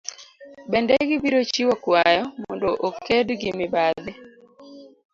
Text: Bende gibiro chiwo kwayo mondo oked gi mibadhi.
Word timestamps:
Bende 0.71 0.93
gibiro 1.09 1.39
chiwo 1.51 1.73
kwayo 1.83 2.23
mondo 2.41 2.69
oked 2.87 3.27
gi 3.39 3.51
mibadhi. 3.59 4.11